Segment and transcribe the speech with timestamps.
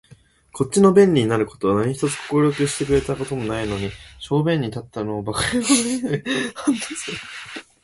[0.51, 7.17] こっちの便利になる事は何一つ快くしてくれた事もないのに、小便に立ったのを馬鹿野郎とは酷い